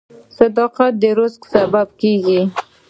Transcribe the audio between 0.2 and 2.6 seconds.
•صداقت د رزق سبب کیږي.